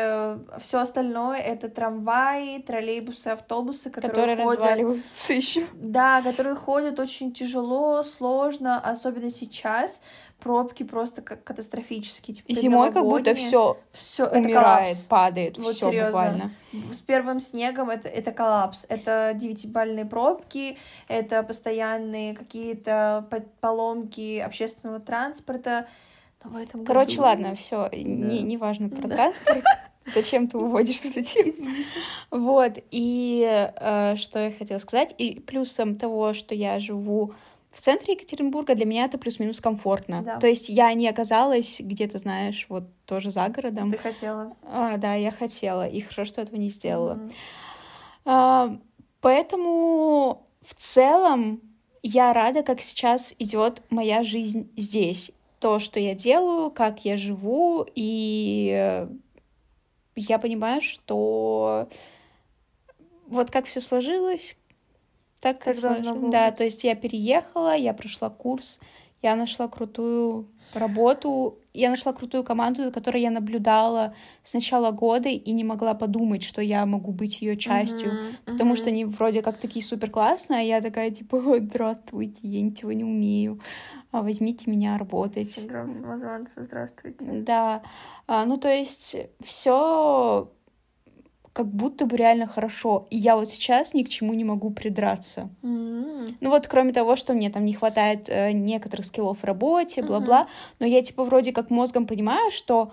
[0.61, 4.59] все остальное это трамваи, троллейбусы, автобусы, которые, которые ходят.
[4.63, 5.67] разваливаются еще.
[5.73, 10.01] Да, которые ходят очень тяжело, сложно, особенно сейчас.
[10.39, 12.35] Пробки просто как катастрофические.
[12.35, 16.51] Типа Зимой как будто все все умирает, падает, Вот все буквально.
[16.93, 18.85] С первым снегом это, это коллапс.
[18.87, 25.87] Это девятибальные пробки, это постоянные какие-то по- поломки общественного транспорта.
[26.43, 29.15] Но в этом Короче, году- ладно, все, не, не важно про Да.
[29.15, 29.63] транспорт.
[30.05, 31.49] Зачем ты уводишь эту тему?
[31.49, 31.89] Извините.
[32.31, 33.43] Вот, и
[33.75, 37.33] э, что я хотела сказать, и плюсом того, что я живу
[37.77, 40.23] в центре Екатеринбурга, для меня это плюс-минус комфортно.
[40.23, 40.39] Да.
[40.39, 43.91] То есть я не оказалась где-то, знаешь, вот тоже за городом.
[43.91, 44.57] Ты хотела.
[44.63, 47.13] А, да, я хотела, и хорошо, что этого не сделала.
[47.13, 47.31] Мгм.
[48.25, 48.77] А,
[49.21, 51.61] поэтому в целом
[52.01, 55.31] я рада, как сейчас идет моя жизнь здесь.
[55.59, 59.07] То, что я делаю, как я живу, и э,
[60.15, 61.89] я понимаю, что
[63.27, 64.57] вот как все сложилось,
[65.41, 66.57] так, Так должно было Да, быть.
[66.57, 68.79] то есть я переехала, я прошла курс,
[69.23, 75.27] Я нашла крутую работу, я нашла крутую команду, за которой я наблюдала с начала года
[75.29, 78.77] и не могла подумать, что я могу быть ее частью, Мгм, потому мгм.
[78.77, 83.03] что они вроде как такие супер классные, а я такая типа здравствуйте, я ничего не
[83.03, 83.59] умею,
[84.11, 85.51] а возьмите меня работать.
[85.51, 87.25] Синдром самозванца, здравствуйте.
[87.25, 87.81] Да,
[88.27, 90.51] А, ну то есть все
[91.57, 93.07] как будто бы реально хорошо.
[93.09, 95.49] И я вот сейчас ни к чему не могу придраться.
[95.63, 96.37] М.
[96.39, 100.47] Ну вот, кроме того, что мне там не хватает э, некоторых скиллов в работе, бла-бла,
[100.79, 102.91] но я типа вроде как мозгом понимаю, что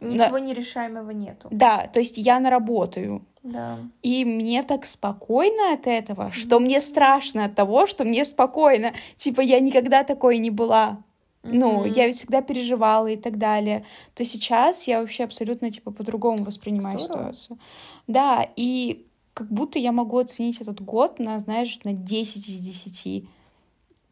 [0.00, 1.48] Ничего нерешаемого нету.
[1.50, 3.22] да, то есть я наработаю.
[3.42, 3.78] Да.
[4.02, 8.92] И мне так спокойно от этого, что мне страшно от того, что мне спокойно.
[9.18, 11.02] Типа я никогда такой не была.
[11.42, 11.92] Ну, Мгм.
[11.92, 13.84] я ведь всегда переживала и так далее.
[14.14, 17.32] То сейчас я вообще абсолютно типа по-другому воспринимаю Здорово.
[17.32, 17.58] ситуацию.
[18.06, 23.06] Да, и как будто я могу оценить этот год на, знаешь, на 10 из 10.
[23.06, 23.26] И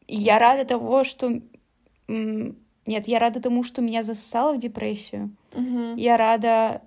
[0.06, 1.40] я рада того, что...
[2.06, 5.36] Нет, я рада тому, что меня засосало в депрессию.
[5.52, 5.96] Мгм.
[5.96, 6.80] Я рада,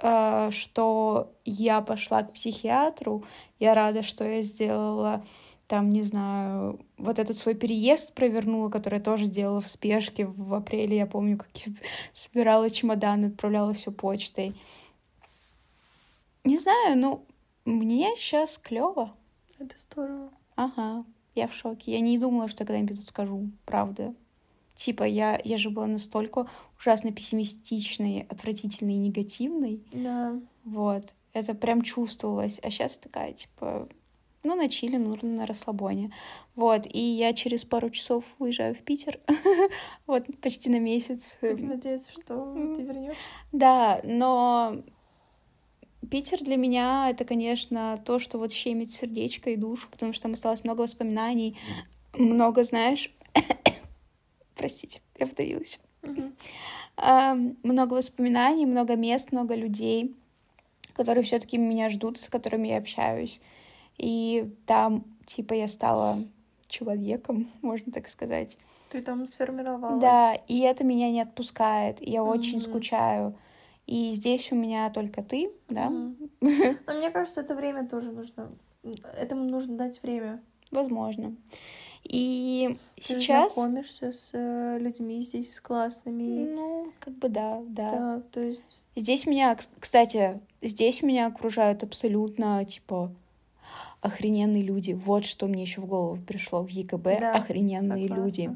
[0.00, 3.22] э, что я пошла к психиатру.
[3.60, 5.24] Я рада, что я сделала
[5.66, 10.52] там, не знаю, вот этот свой переезд провернула, который я тоже сделала в спешке в
[10.54, 10.96] апреле.
[10.96, 11.72] Я помню, как я
[12.12, 14.54] собирала чемодан, отправляла все почтой.
[16.44, 17.26] Не знаю, ну,
[17.64, 19.14] мне сейчас клево.
[19.58, 20.30] Это здорово.
[20.56, 21.92] Ага, я в шоке.
[21.92, 24.14] Я не думала, что когда-нибудь это скажу, правда.
[24.74, 26.48] Типа, я, я же была настолько
[26.78, 29.82] ужасно пессимистичной, отвратительной и негативной.
[29.92, 30.38] Да.
[30.64, 31.14] Вот.
[31.32, 32.60] Это прям чувствовалось.
[32.62, 33.88] А сейчас такая, типа,
[34.44, 36.12] ну, на чили, ну, на расслабоне.
[36.54, 36.86] Вот.
[36.86, 39.18] И я через пару часов уезжаю в Питер.
[40.06, 41.38] Вот, почти на месяц.
[41.40, 43.20] Будем надеяться, что ты вернешься.
[43.52, 44.82] Да, но
[46.10, 50.34] Питер для меня это, конечно, то, что вот щемит сердечко и душу, потому что там
[50.34, 51.58] осталось много воспоминаний,
[52.12, 53.10] много, знаешь,
[54.54, 55.80] простите, я вдавилась.
[56.96, 60.14] А, много воспоминаний, много мест, много людей,
[60.92, 63.40] которые все-таки меня ждут, с которыми я общаюсь.
[63.98, 66.18] И там, типа, я стала
[66.68, 68.56] человеком, можно так сказать.
[68.90, 70.00] Ты там сформировалась.
[70.00, 71.98] Да, и это меня не отпускает.
[72.00, 72.68] Я очень Мгм.
[72.70, 73.34] скучаю.
[73.86, 75.90] И здесь у меня только ты, да?
[75.90, 76.30] Мгм.
[76.86, 78.52] Но мне кажется, это время тоже нужно.
[79.18, 80.42] Этому нужно дать время.
[80.70, 81.34] Возможно.
[82.04, 86.44] И Ты сейчас, знакомишься с э, людьми здесь, с классными.
[86.54, 87.90] ну, как бы да, да.
[87.90, 88.80] Да, то есть...
[88.96, 93.10] Здесь меня, кс- кстати, здесь меня окружают абсолютно, типа,
[94.04, 94.92] охрененные люди.
[94.92, 97.20] Вот что мне еще в голову пришло в ЕКБ.
[97.20, 98.24] да, охрененные согласна.
[98.26, 98.50] люди.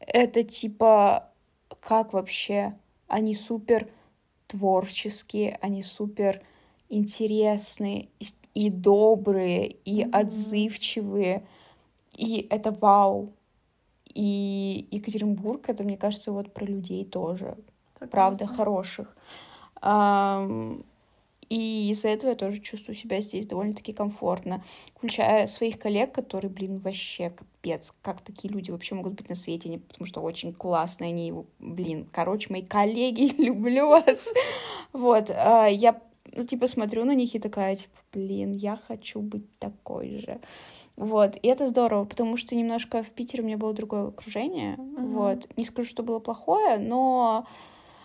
[0.00, 1.30] Это типа,
[1.80, 2.74] как вообще?
[3.06, 3.88] Они супер
[4.48, 6.42] творческие, они супер
[6.88, 8.08] интересные
[8.54, 10.12] и, добрые, и Мгм.
[10.12, 11.46] отзывчивые.
[12.16, 13.32] И это вау.
[14.12, 17.56] И Екатеринбург, это, мне кажется, вот про людей тоже.
[18.10, 18.56] Правда, Согласна.
[18.56, 19.16] хороших.
[19.80, 20.82] Ам,
[21.50, 24.62] И из-за этого я тоже чувствую себя здесь довольно-таки комфортно.
[24.94, 27.92] Включая своих коллег, которые, блин, вообще капец.
[28.02, 29.68] Как такие люди вообще могут быть на свете?
[29.68, 32.06] Они, потому что очень классные они, блин.
[32.12, 34.32] Короче, мои коллеги, люблю вас.
[34.92, 36.00] Вот, а, я,
[36.32, 40.40] ну, типа, смотрю на них и такая, типа, блин, я хочу быть такой же.
[40.96, 45.12] Вот, и это здорово, потому что немножко в Питере у меня было другое окружение, Мгм.
[45.14, 45.48] вот.
[45.56, 47.46] Не скажу, что было плохое, но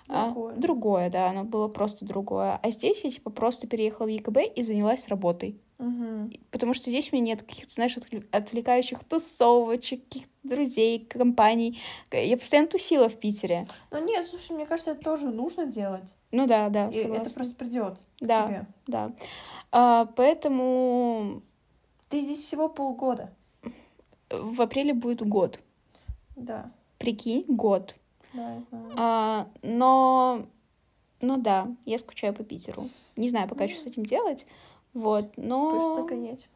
[0.07, 0.55] а, Другое.
[0.55, 2.59] другое, да, оно было просто другое.
[2.61, 5.59] А здесь я, типа, просто переехала в ЕКБ и занялась работой.
[5.79, 11.79] И- Потому что здесь у меня нет каких-то, знаешь, отвле- отвлекающих тусовочек, каких-то друзей, компаний.
[12.11, 13.65] Я постоянно тусила в Питере.
[13.91, 16.13] Ну нет, слушай, мне кажется, это тоже нужно делать.
[16.31, 17.33] Ну да, да, И это согласна.
[17.33, 18.47] просто придет Да.
[18.47, 18.65] тебе.
[18.87, 19.11] Да.
[19.71, 21.41] А, поэтому
[22.09, 23.33] Ты здесь всего полгода.
[24.29, 25.59] в апреле будет год.
[26.35, 27.95] Да, Прикинь, год.
[28.35, 28.85] Да, я знаю.
[28.97, 30.45] А, но,
[31.21, 32.89] ну да, я скучаю по Питеру.
[33.15, 34.45] Не знаю пока, что с этим делать.
[34.93, 36.47] Вот, Пусть но нагонять.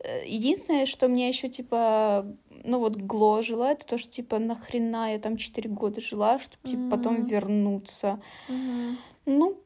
[0.00, 2.26] э, единственное, что мне еще типа,
[2.64, 6.82] ну вот гложило, это то, что типа нахрена я там 4 года жила, чтобы типа
[6.96, 7.26] потом Мгм.
[7.26, 8.20] вернуться.
[8.48, 8.98] Мгм.
[9.24, 9.58] Ну,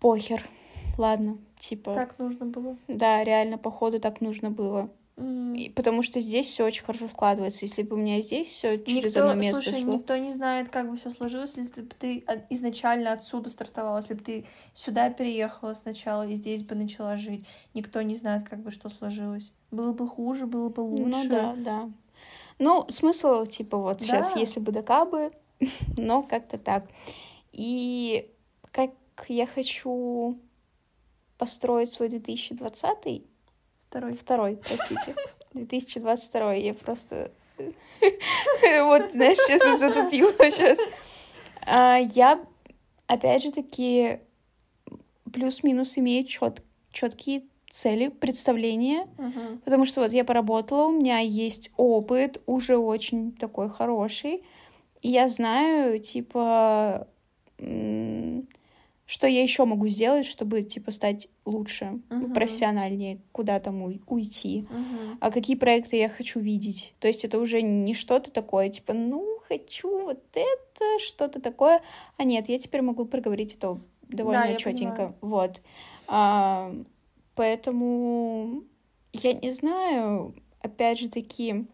[0.00, 0.48] похер.
[0.96, 2.78] Ладно, типа, Так нужно было.
[2.88, 4.88] да, реально, походу, так нужно было.
[5.18, 7.64] И потому что здесь все очень хорошо складывается.
[7.64, 9.94] Если бы у меня здесь все через Никто, одно место слушай, шло.
[9.94, 14.20] никто не знает, как бы все сложилось, если бы ты изначально отсюда стартовала, если бы
[14.22, 17.46] ты сюда переехала сначала и здесь бы начала жить.
[17.72, 19.52] Никто не знает, как бы что сложилось.
[19.70, 21.04] Было бы хуже, было бы лучше.
[21.04, 21.90] Ну да, да.
[22.58, 24.40] Ну, смысл, типа, вот сейчас, Да.
[24.40, 25.32] если бы да кабы,
[25.96, 26.84] но как-то так.
[27.52, 28.30] И
[28.70, 28.90] как
[29.28, 30.38] я хочу
[31.38, 33.22] построить свой 2020
[33.88, 34.14] Второй.
[34.16, 35.14] второй, простите,
[35.54, 40.78] 2022 я просто Вот, знаешь, честно затупила сейчас.
[41.62, 42.44] А, я,
[43.06, 44.20] опять же таки,
[45.32, 49.06] плюс-минус имею чет четкие цели, представления,
[49.64, 54.44] потому что вот я поработала, у меня есть опыт уже очень такой хороший,
[55.02, 57.06] и я знаю, типа,
[57.58, 58.48] м,
[59.06, 62.34] что я еще могу сделать, чтобы, типа, стать лучше, Мгм.
[62.34, 65.18] профессиональнее, куда там уй- уйти Мгм.
[65.20, 66.92] а какие проекты я хочу видеть.
[66.98, 71.82] То есть это уже не что-то такое, типа, ну, хочу вот это, что-то такое.
[72.16, 75.14] А нет, я теперь могу проговорить это довольно Да, четенько.
[75.20, 75.60] Вот.
[76.08, 76.72] А,
[77.36, 78.64] поэтому
[79.12, 81.66] я не знаю, опять же таки,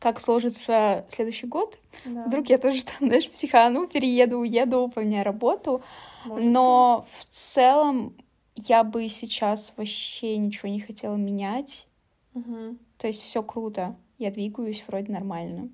[0.00, 1.78] как сложится следующий год.
[2.04, 5.82] Да, Вдруг я тоже там, знаешь, психану, перееду, уеду, поменяю работу.
[6.24, 8.16] может Но в целом
[8.56, 11.86] я бы сейчас вообще ничего не хотела менять.
[12.34, 12.46] быть.
[12.46, 12.78] Мгм.
[12.98, 13.94] То есть все круто.
[14.18, 15.68] Я двигаюсь вроде нормально.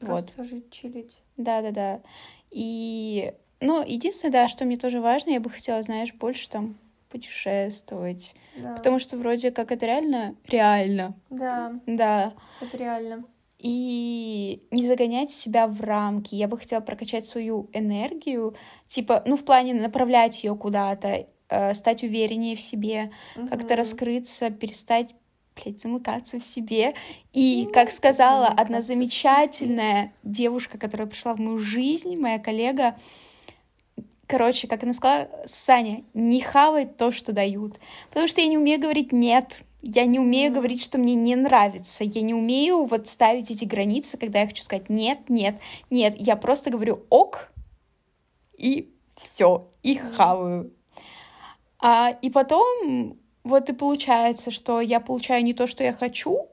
[0.00, 0.32] Вот.
[0.32, 1.22] Просто жить, чилить.
[1.36, 2.00] Да, да, да.
[2.50, 6.78] И ну, единственное, да, что мне тоже важно, я бы хотела, знаешь, больше там
[7.10, 8.34] путешествовать.
[8.56, 8.74] Да.
[8.76, 12.34] Потому что вроде как это реально, реально, Да, да.
[12.60, 13.24] это реально.
[13.62, 16.34] И не загонять себя в рамки.
[16.34, 18.54] Я бы хотела прокачать свою энергию,
[18.86, 23.76] типа, ну, в плане направлять ее куда-то, э, стать увереннее в себе, как-то Мгм.
[23.76, 25.14] раскрыться, перестать,
[25.54, 26.94] блядь, замыкаться в себе.
[27.34, 32.96] И, как сказала одна замечательная девушка, которая пришла в мою жизнь, моя коллега,
[34.26, 37.78] короче, как она сказала, Саня, не хавай то, что дают.
[38.08, 42.04] Потому что я не умею говорить «нет», я не умею говорить, что мне не нравится,
[42.04, 45.56] я не умею вот ставить эти границы, когда я хочу сказать «нет, нет,
[45.90, 46.14] нет».
[46.18, 47.52] Я просто говорю «ок»,
[48.56, 50.72] и все, и хаваю.
[51.78, 56.48] А, и потом вот и получается, что я получаю не то, что я хочу,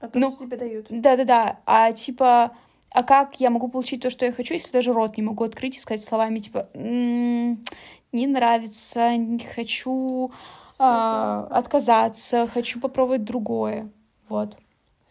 [0.00, 0.86] А то, Ну, что тебе дают.
[0.90, 2.56] да-да-да, а типа,
[2.90, 5.76] а как я могу получить то, что я хочу, если даже рот не могу открыть
[5.76, 7.64] и сказать словами, типа, «М,
[8.10, 10.32] не нравится, не хочу
[10.82, 13.90] а, отказаться, хочу попробовать другое.
[14.28, 14.56] Вот.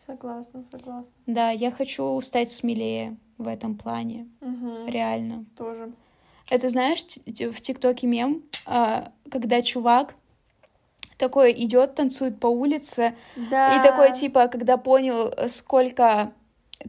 [0.06, 1.12] Согласна, согласна.
[1.28, 4.88] Да, я хочу стать смелее в этом плане, Мгм.
[4.88, 5.46] реально.
[5.58, 5.92] Тоже.
[6.50, 10.16] Это знаешь, в ТикТоке мем, а, когда чувак
[11.18, 13.78] такой идет, танцует по улице, Да.
[13.78, 16.34] и такой типа, когда понял, сколько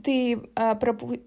[0.03, 1.21] ты а, пропу-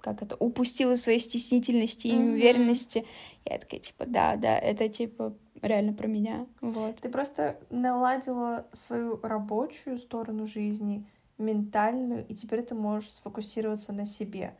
[0.00, 3.06] как это, упустил из своей стеснительности и неуверенности,
[3.44, 6.96] я такая типа, да, да, это типа реально про меня, вот.
[6.96, 11.04] Ты просто наладила свою рабочую сторону жизни,
[11.38, 14.54] ментальную, и теперь ты можешь сфокусироваться на себе,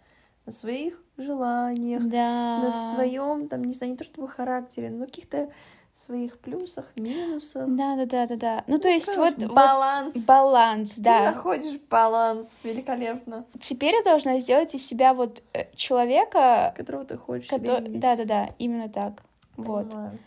[0.46, 2.58] на своих желаниях, Да.
[2.62, 5.50] на своем, там, не знаю, не то чтобы характере, но каких-то
[5.92, 7.68] своих плюсах, минусах.
[7.68, 8.64] Да, да, да, да, да.
[8.68, 10.24] Ну, то есть вот, вот баланс.
[10.24, 11.32] баланс, Ты да.
[11.32, 17.50] находишь баланс великолепно, Теперь я должна сделать из себя вот э, человека, которого ты хочешь
[17.52, 18.00] видеть.
[18.00, 19.22] Да, да, да, именно так.
[19.56, 19.88] Вот.
[19.90, 20.10] Понимаю.
[20.12, 20.18] Ам,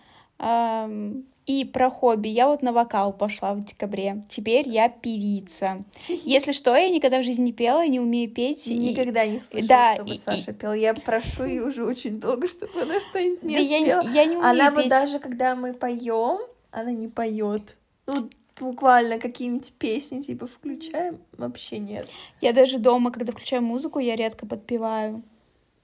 [1.45, 2.29] И про хобби.
[2.29, 4.23] Я вот на вокал пошла в декабре.
[4.29, 5.83] Теперь я певица.
[6.07, 8.65] Если что, я никогда в жизни не пела, не умею петь.
[8.67, 10.71] и- Никогда не слышала, да, чтобы и- Саша пела.
[10.71, 14.13] Я прошу ее уже очень долго, чтобы она что-нибудь не Да я, спела.
[14.13, 14.89] я не умею Она вот петь.
[14.89, 16.39] даже когда мы поем,
[16.71, 17.75] она не поет.
[18.07, 22.07] Ну, буквально какие-нибудь песни типа включаем, вообще нет.
[22.39, 25.23] Я даже дома, когда включаю музыку, я редко подпеваю.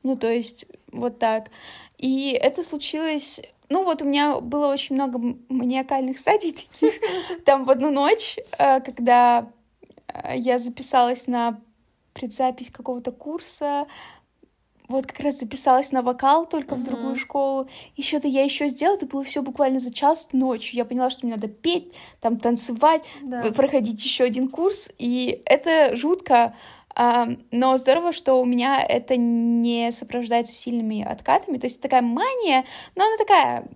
[0.03, 1.49] Ну, то есть, вот так.
[1.97, 3.41] И это случилось...
[3.69, 7.43] Ну, вот у меня было очень много маниакальных стадий таких.
[7.45, 9.51] Там в одну ночь, э, когда
[10.07, 11.61] э, я записалась на
[12.13, 13.85] предзапись какого-то курса,
[14.87, 17.69] вот как раз записалась на вокал только в другую школу.
[17.95, 20.77] И что-то я еще сделала, это было все буквально за час ночью.
[20.77, 23.51] Я поняла, что мне надо петь, там танцевать, Да.
[23.51, 26.55] проходить еще один курс, и это жутко.
[26.95, 31.57] Но здорово, что у меня это не сопровождается сильными откатами.
[31.57, 33.67] То есть такая мания, но она такая,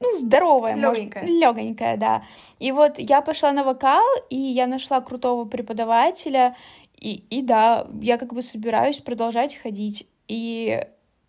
[0.00, 1.24] ну, здоровая, Лёгонькая.
[1.26, 2.24] легонькая, да.
[2.58, 6.56] И вот я пошла на вокал, и я нашла крутого преподавателя,
[6.96, 10.08] и, и да, я как бы собираюсь продолжать ходить.
[10.28, 10.86] И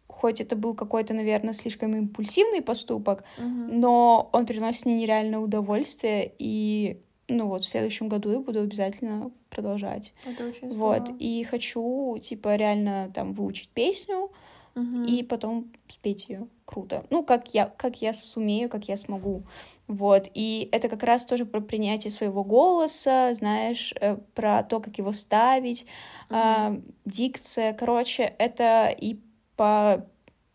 [0.07, 3.79] хоть это был какой-то, наверное, слишком импульсивный поступок, Мгм.
[3.79, 7.01] но он приносит мне нереальное удовольствие, и,
[7.37, 10.13] ну вот, в следующем году я буду обязательно продолжать.
[10.25, 11.17] Это очень Вот, здорово.
[11.19, 14.31] и хочу, типа, реально там выучить песню
[14.75, 15.03] Мгм.
[15.03, 17.03] и потом спеть ее круто.
[17.09, 19.43] Ну, как я, как я сумею, как я смогу.
[19.87, 24.97] Вот, и это как раз тоже про принятие своего голоса, знаешь, э, про то, как
[24.97, 25.85] его ставить,
[26.29, 29.19] а, дикция, короче, это и
[29.57, 30.05] по...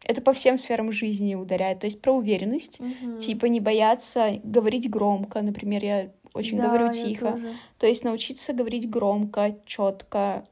[0.09, 1.81] Это по всем сферам жизни ударяет.
[1.81, 3.18] То есть про уверенность, Мгм.
[3.18, 7.32] Типа не бояться говорить громко, например, я очень Да, говорю тихо.
[7.32, 7.57] тоже.
[7.78, 10.45] То есть научиться говорить громко, четко,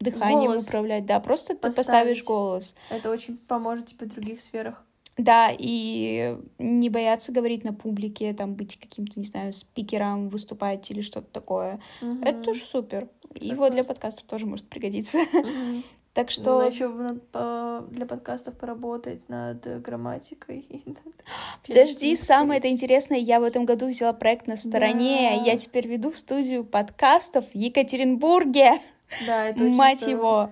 [0.00, 1.06] дыханием Голос управлять.
[1.06, 2.24] Да, просто ты поставишь поставить.
[2.24, 2.74] голос.
[2.90, 4.84] Это очень поможет тебе в других сферах.
[5.16, 11.02] Да, и не бояться говорить на публике, там быть каким-то, не знаю, спикером, выступать или
[11.02, 11.80] что-то такое.
[12.00, 12.42] Это Мгм.
[12.42, 13.08] тоже супер.
[13.34, 13.84] И вот для Согласна.
[13.84, 15.18] подкастов тоже может пригодиться.
[15.32, 15.84] Мгм.
[16.12, 20.58] Так Что что еще для подкастов поработать над э, грамматикой.
[20.58, 20.98] и над
[21.66, 25.36] Подожди, самое это интересное, я в этом году взяла проект на стороне.
[25.38, 25.50] Да.
[25.52, 28.80] Я теперь веду студию подкастов в Екатеринбурге.
[29.26, 30.16] Да, это очень Мать здорово.
[30.18, 30.50] его.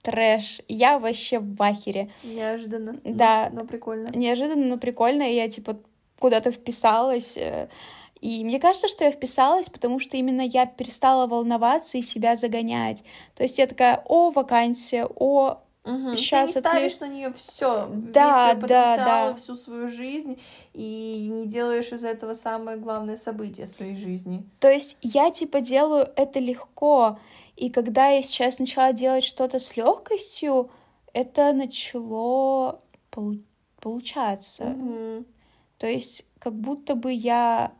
[0.00, 0.60] Трэш.
[0.68, 2.08] Я вообще в ахере.
[2.22, 2.92] Неожиданно.
[3.04, 3.50] но- Да.
[3.52, 4.08] Но прикольно.
[4.08, 5.22] Неожиданно, но прикольно.
[5.22, 5.76] Я типа
[6.18, 7.36] куда-то вписалась.
[8.24, 13.04] И мне кажется, что я вписалась, потому что именно я перестала волноваться и себя загонять.
[13.34, 16.16] То есть я такая, о, вакансия, о, Мгм.
[16.16, 19.34] Щас Ты не ставишь на нее все, Да, весь свой да, да.
[19.34, 20.40] всю свою жизнь,
[20.72, 24.48] и не делаешь из этого самое главное событие своей жизни.
[24.58, 27.18] То есть я типа делаю это легко,
[27.56, 30.70] и когда я сейчас начала делать что-то с легкостью,
[31.12, 33.44] это начало полу-
[33.78, 34.64] получаться.
[34.64, 35.26] Мгм.
[35.76, 37.72] То есть как будто бы я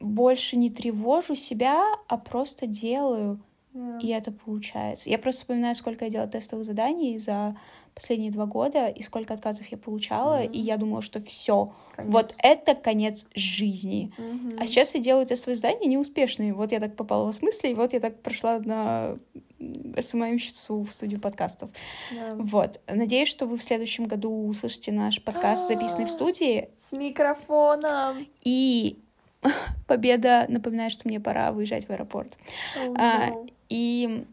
[0.00, 3.40] больше не тревожу себя, а просто делаю,
[3.72, 3.98] Да.
[4.00, 5.10] и это получается.
[5.10, 7.56] Я просто вспоминаю, сколько я делала тестовых заданий за
[7.94, 10.52] последние два года, и сколько отказов я получала, Мгм.
[10.52, 14.12] и я думала, что все, вот это конец жизни.
[14.18, 14.56] Мгм.
[14.60, 16.54] А сейчас я делаю тестовые задания неуспешные.
[16.54, 19.18] Вот я так попала в смысле, и вот я так прошла на
[20.00, 21.70] СММщицу в студию подкастов.
[22.14, 22.36] Да.
[22.38, 22.80] Вот.
[22.86, 26.70] Надеюсь, что вы в следующем году услышите наш подкаст, записанный в студии.
[26.78, 28.28] С микрофоном.
[28.44, 28.98] И
[29.86, 32.36] победа напоминает, что мне пора выезжать в аэропорт.
[32.76, 33.52] Oh, А, no.
[33.68, 34.26] И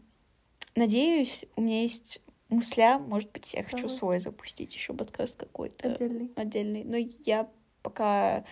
[0.74, 3.96] надеюсь, у меня есть мысля, может быть, я хочу Давай.
[3.96, 6.30] свой запустить еще подкаст какой-то Отдельный.
[6.36, 6.84] отдельный.
[6.84, 7.48] Но я
[7.82, 8.44] пока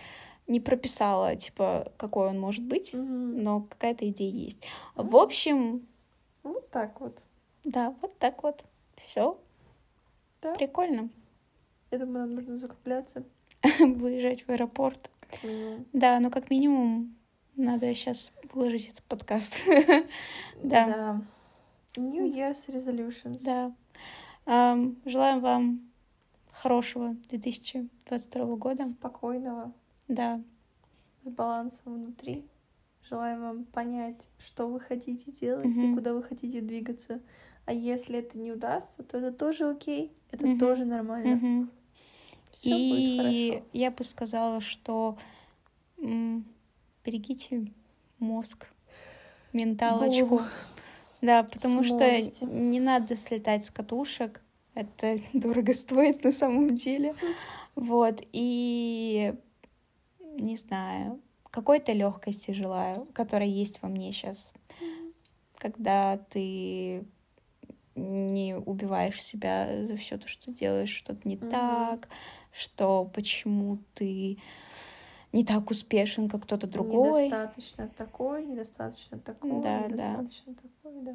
[0.47, 2.93] не прописала, типа, какой он может быть.
[2.93, 3.43] Мгм.
[3.43, 4.59] но какая-то идея есть.
[4.95, 5.17] В Мгм.
[5.17, 5.87] общем,
[6.43, 7.19] Вот так вот.
[7.65, 8.63] да, вот так вот.
[8.97, 9.39] Все.
[10.43, 10.55] Да.
[10.55, 11.09] Прикольно.
[11.91, 13.25] Я думаю, нам нужно закругляться.
[13.79, 15.11] Выезжать в аэропорт.
[15.35, 15.87] Как минимум.
[15.93, 17.17] Да, но как минимум
[17.57, 19.55] надо сейчас выложить этот подкаст.
[20.63, 20.87] Да.
[20.87, 21.23] Да.
[21.97, 23.43] New Year's resolutions.
[23.45, 23.73] Да.
[25.05, 25.91] Желаем вам
[26.53, 28.85] хорошего 2022 года.
[28.85, 29.73] Спокойного,
[30.09, 30.41] Да.
[31.23, 32.47] с балансом внутри.
[33.09, 37.21] Желаем вам понять, что вы хотите делать и куда вы хотите двигаться.
[37.67, 41.69] А если это не удастся, то это тоже окей, это тоже нормально.
[42.55, 43.67] Все будет И хорошо.
[43.73, 45.17] я бы сказала, что
[45.99, 46.45] м,
[47.05, 47.73] берегите
[48.19, 48.67] мозг,
[49.53, 50.27] менталочку.
[50.29, 50.43] Голову.
[51.23, 52.45] Да, потому что Смолости.
[52.45, 54.41] не надо слетать с катушек.
[54.75, 57.15] Это дорого стоит на самом деле.
[57.77, 58.21] Вот.
[58.33, 59.35] И
[60.37, 64.53] не знаю, какой-то легкости желаю, которая есть во мне сейчас.
[65.59, 67.05] Когда ты
[67.97, 71.51] не убиваешь себя за все то, что делаешь что-то не Мгм.
[71.51, 72.09] так,
[72.57, 74.39] что почему ты
[75.33, 77.27] не так успешен, как кто-то другой.
[77.27, 79.89] Недостаточно такой, недостаточно такой, Да, да.
[79.89, 81.15] недостаточно такой, да.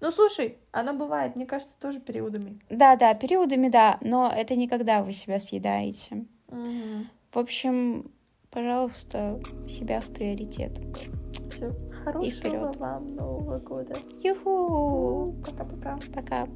[0.00, 2.58] Ну слушай, оно бывает, мне кажется, тоже периодами.
[2.68, 6.24] Да, да, периодами, да, но это не когда вы себя съедаете.
[6.48, 7.08] Мгм.
[7.30, 8.10] В общем,
[8.50, 10.72] пожалуйста, себя в приоритет.
[11.52, 11.68] Всё.
[12.04, 13.94] Хорошего вам Нового года.
[14.22, 15.32] Юху!
[15.44, 15.98] Пока-пока.
[16.12, 16.48] Пока.